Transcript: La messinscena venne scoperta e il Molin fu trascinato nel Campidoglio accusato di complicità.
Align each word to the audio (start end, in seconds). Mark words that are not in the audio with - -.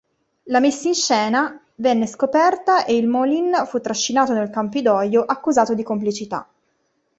La 0.45 0.57
messinscena 0.59 1.63
venne 1.75 2.07
scoperta 2.07 2.85
e 2.85 2.97
il 2.97 3.07
Molin 3.07 3.53
fu 3.67 3.79
trascinato 3.81 4.33
nel 4.33 4.49
Campidoglio 4.49 5.23
accusato 5.23 5.75
di 5.75 5.83
complicità. 5.83 6.49